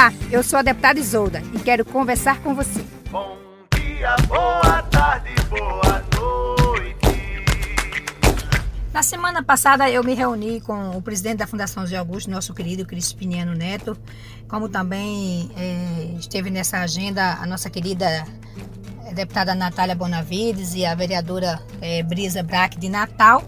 Olá, 0.00 0.14
eu 0.30 0.42
sou 0.42 0.58
a 0.58 0.62
deputada 0.62 0.98
Isolda 0.98 1.42
e 1.52 1.58
quero 1.58 1.84
conversar 1.84 2.40
com 2.40 2.54
você. 2.54 2.82
Bom 3.10 3.36
dia, 3.74 4.16
boa 4.28 4.82
tarde, 4.84 5.28
boa 5.50 6.02
noite. 6.18 7.44
Na 8.94 9.02
semana 9.02 9.42
passada 9.42 9.90
eu 9.90 10.02
me 10.02 10.14
reuni 10.14 10.62
com 10.62 10.96
o 10.96 11.02
presidente 11.02 11.36
da 11.36 11.46
Fundação 11.46 11.86
Zé 11.86 11.98
Augusto, 11.98 12.30
nosso 12.30 12.54
querido 12.54 12.86
Crispiniano 12.86 13.52
Neto, 13.52 13.94
como 14.48 14.70
também 14.70 15.50
eh, 15.54 16.14
esteve 16.18 16.48
nessa 16.48 16.78
agenda 16.78 17.34
a 17.34 17.44
nossa 17.44 17.68
querida 17.68 18.24
eh, 19.04 19.12
deputada 19.12 19.54
Natália 19.54 19.94
Bonavides 19.94 20.74
e 20.74 20.86
a 20.86 20.94
vereadora 20.94 21.60
eh, 21.82 22.02
Brisa 22.04 22.42
Braque 22.42 22.78
de 22.78 22.88
Natal. 22.88 23.44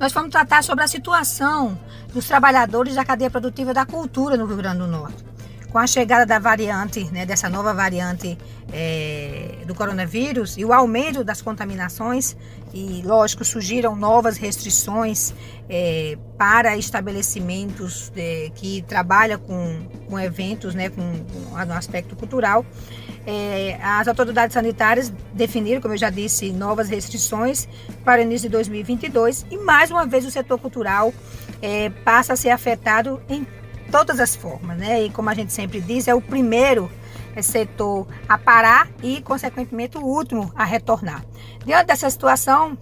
Nós 0.00 0.12
vamos 0.12 0.32
tratar 0.32 0.64
sobre 0.64 0.82
a 0.82 0.88
situação 0.88 1.78
dos 2.12 2.26
trabalhadores 2.26 2.96
da 2.96 3.04
cadeia 3.04 3.30
produtiva 3.30 3.72
da 3.72 3.86
cultura 3.86 4.36
no 4.36 4.46
Rio 4.46 4.56
Grande 4.56 4.78
do 4.78 4.88
Norte 4.88 5.31
com 5.72 5.78
a 5.78 5.86
chegada 5.86 6.26
da 6.26 6.38
variante, 6.38 7.02
né, 7.10 7.24
dessa 7.24 7.48
nova 7.48 7.72
variante 7.72 8.36
é, 8.70 9.56
do 9.66 9.74
coronavírus 9.74 10.58
e 10.58 10.64
o 10.66 10.72
aumento 10.72 11.24
das 11.24 11.40
contaminações, 11.40 12.36
e 12.74 13.00
lógico, 13.02 13.42
surgiram 13.42 13.96
novas 13.96 14.36
restrições 14.36 15.32
é, 15.70 16.18
para 16.36 16.76
estabelecimentos 16.76 18.12
é, 18.14 18.50
que 18.54 18.82
trabalham 18.82 19.38
com, 19.38 19.86
com 20.08 20.20
eventos, 20.20 20.74
né, 20.74 20.90
com, 20.90 21.00
com 21.00 21.64
no 21.64 21.72
aspecto 21.72 22.14
cultural. 22.14 22.66
É, 23.26 23.78
as 23.82 24.08
autoridades 24.08 24.52
sanitárias 24.52 25.10
definiram, 25.32 25.80
como 25.80 25.94
eu 25.94 25.98
já 25.98 26.10
disse, 26.10 26.52
novas 26.52 26.88
restrições 26.88 27.66
para 28.04 28.20
o 28.20 28.24
início 28.24 28.48
de 28.48 28.52
2022 28.52 29.46
e 29.50 29.56
mais 29.56 29.90
uma 29.90 30.04
vez 30.04 30.26
o 30.26 30.30
setor 30.30 30.58
cultural 30.58 31.14
é, 31.62 31.88
passa 32.04 32.32
a 32.32 32.36
ser 32.36 32.50
afetado 32.50 33.22
em 33.28 33.46
todas 33.92 34.18
as 34.18 34.34
formas, 34.34 34.76
né? 34.78 35.02
E 35.02 35.10
como 35.10 35.28
a 35.28 35.34
gente 35.34 35.52
sempre 35.52 35.80
diz, 35.80 36.08
é 36.08 36.14
o 36.14 36.20
primeiro 36.20 36.90
setor 37.40 38.06
a 38.28 38.36
parar 38.38 38.88
e, 39.02 39.20
consequentemente, 39.20 39.98
o 39.98 40.02
último 40.02 40.50
a 40.56 40.64
retornar. 40.64 41.22
Diante 41.64 41.86
dessa 41.86 42.10
situação, 42.10 42.76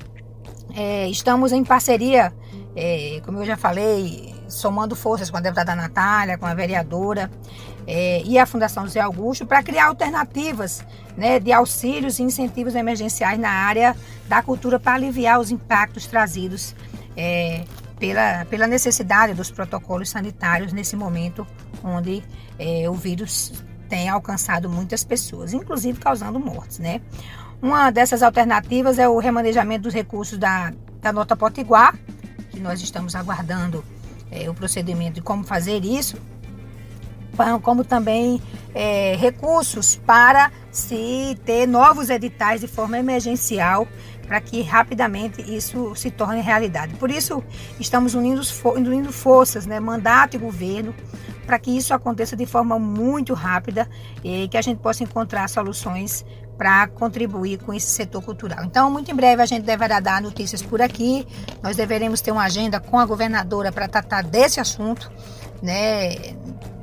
é, 0.74 1.08
estamos 1.08 1.52
em 1.52 1.64
parceria, 1.64 2.32
é, 2.76 3.20
como 3.24 3.38
eu 3.40 3.44
já 3.44 3.56
falei, 3.56 4.34
somando 4.48 4.94
forças 4.94 5.30
com 5.30 5.36
a 5.36 5.40
deputada 5.40 5.74
Natália, 5.74 6.38
com 6.38 6.46
a 6.46 6.54
vereadora 6.54 7.30
é, 7.86 8.22
e 8.24 8.38
a 8.38 8.46
Fundação 8.46 8.84
José 8.84 9.00
Augusto 9.00 9.44
para 9.44 9.62
criar 9.62 9.86
alternativas 9.86 10.84
né, 11.16 11.40
de 11.40 11.52
auxílios 11.52 12.18
e 12.18 12.22
incentivos 12.22 12.74
emergenciais 12.74 13.38
na 13.38 13.50
área 13.50 13.96
da 14.28 14.42
cultura 14.42 14.78
para 14.78 14.94
aliviar 14.94 15.40
os 15.40 15.50
impactos 15.50 16.06
trazidos 16.06 16.74
é, 17.16 17.64
pela, 18.00 18.46
pela 18.46 18.66
necessidade 18.66 19.34
dos 19.34 19.50
protocolos 19.50 20.08
sanitários 20.08 20.72
nesse 20.72 20.96
momento 20.96 21.46
onde 21.84 22.24
é, 22.58 22.88
o 22.88 22.94
vírus 22.94 23.52
tem 23.88 24.08
alcançado 24.08 24.68
muitas 24.70 25.04
pessoas, 25.04 25.52
inclusive 25.52 26.00
causando 26.00 26.40
mortes, 26.40 26.78
né? 26.78 27.00
Uma 27.60 27.90
dessas 27.90 28.22
alternativas 28.22 28.98
é 28.98 29.06
o 29.06 29.18
remanejamento 29.18 29.82
dos 29.82 29.94
recursos 29.94 30.38
da, 30.38 30.72
da 31.02 31.12
nota 31.12 31.36
Potiguar, 31.36 31.94
que 32.50 32.58
nós 32.58 32.80
estamos 32.80 33.14
aguardando 33.14 33.84
é, 34.30 34.48
o 34.48 34.54
procedimento 34.54 35.14
de 35.14 35.20
como 35.20 35.44
fazer 35.44 35.84
isso, 35.84 36.16
como 37.62 37.84
também 37.84 38.40
é, 38.74 39.16
recursos 39.16 39.96
para 39.96 40.50
se 40.70 41.36
ter 41.44 41.66
novos 41.66 42.10
editais 42.10 42.60
de 42.60 42.68
forma 42.68 42.98
emergencial 42.98 43.86
para 44.30 44.40
que 44.40 44.62
rapidamente 44.62 45.42
isso 45.42 45.92
se 45.96 46.08
torne 46.08 46.40
realidade. 46.40 46.94
Por 46.94 47.10
isso, 47.10 47.42
estamos 47.80 48.14
unindo, 48.14 48.40
unindo 48.64 49.12
forças, 49.12 49.66
né, 49.66 49.80
mandato 49.80 50.36
e 50.36 50.38
governo, 50.38 50.94
para 51.44 51.58
que 51.58 51.76
isso 51.76 51.92
aconteça 51.92 52.36
de 52.36 52.46
forma 52.46 52.78
muito 52.78 53.34
rápida 53.34 53.90
e 54.22 54.46
que 54.46 54.56
a 54.56 54.62
gente 54.62 54.78
possa 54.78 55.02
encontrar 55.02 55.48
soluções 55.48 56.24
para 56.56 56.86
contribuir 56.86 57.58
com 57.58 57.74
esse 57.74 57.88
setor 57.88 58.22
cultural. 58.22 58.64
Então, 58.64 58.88
muito 58.88 59.10
em 59.10 59.14
breve 59.16 59.42
a 59.42 59.46
gente 59.46 59.64
deverá 59.64 59.98
dar 59.98 60.22
notícias 60.22 60.62
por 60.62 60.80
aqui. 60.80 61.26
Nós 61.60 61.76
deveremos 61.76 62.20
ter 62.20 62.30
uma 62.30 62.44
agenda 62.44 62.78
com 62.78 63.00
a 63.00 63.06
governadora 63.06 63.72
para 63.72 63.88
tratar 63.88 64.22
desse 64.22 64.60
assunto, 64.60 65.10
né, 65.60 66.36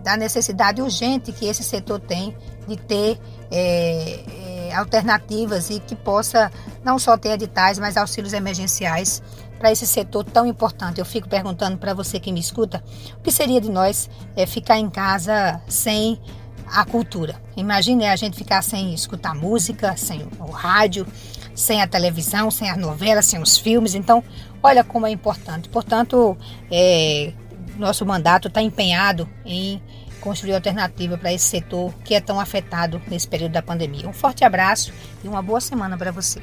da 0.08 0.16
necessidade 0.16 0.82
urgente 0.82 1.34
que 1.34 1.48
esse 1.48 1.62
setor 1.62 2.00
tem 2.00 2.34
de 2.66 2.78
ter 2.78 3.20
é, 3.52 4.24
é, 4.70 4.74
alternativas 4.74 5.70
e 5.70 5.82
que 5.82 5.98
possa 5.98 6.50
não 6.82 6.98
só 6.98 7.18
ter 7.18 7.32
editais, 7.32 7.78
mas 7.78 7.98
auxílios 7.98 8.32
emergenciais 8.32 9.22
para 9.60 9.70
esse 9.70 9.86
setor 9.86 10.24
tão 10.24 10.46
importante. 10.46 11.00
Eu 11.00 11.06
fico 11.06 11.28
perguntando 11.28 11.78
para 11.78 11.94
você 11.94 12.22
que 12.22 12.32
me 12.32 12.40
escuta, 12.40 12.82
o 13.18 13.22
que 13.22 13.30
seria 13.30 13.60
de 13.60 13.70
nós 13.70 14.10
é, 14.34 14.46
ficar 14.46 14.78
em 14.78 14.90
casa 14.90 15.60
sem 15.68 16.22
a 16.68 16.86
cultura? 16.86 17.36
Imagine 17.58 18.06
a 18.06 18.16
gente 18.16 18.38
ficar 18.38 18.62
sem 18.62 18.94
escutar 18.94 19.36
música, 19.36 19.98
sem 19.98 20.26
o 20.40 20.50
rádio, 20.50 21.06
sem 21.54 21.82
a 21.82 21.88
televisão, 21.88 22.50
sem 22.50 22.70
as 22.70 22.78
novelas, 22.78 23.26
sem 23.26 23.42
os 23.42 23.58
filmes. 23.58 23.94
Então, 23.94 24.24
olha 24.64 24.86
como 24.86 25.06
é 25.06 25.10
importante. 25.10 25.68
Portanto, 25.68 26.38
é, 26.72 27.34
nosso 27.80 28.06
mandato 28.06 28.48
está 28.48 28.62
empenhado 28.62 29.28
em 29.46 29.82
construir 30.22 30.54
alternativa 30.54 31.18
para 31.18 31.32
esse 31.32 31.46
setor 31.46 31.94
que 32.04 32.14
é 32.14 32.20
tão 32.20 32.40
afetado 32.40 33.02
nesse 33.08 33.28
período 33.28 33.54
da 33.54 33.62
pandemia. 33.62 34.08
Um 34.08 34.14
forte 34.14 34.44
abraço 34.44 34.94
e 35.24 35.28
uma 35.28 35.42
boa 35.42 35.62
semana 35.62 35.98
para 35.98 36.12
você. 36.12 36.42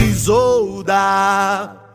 Isolda. 0.00 1.87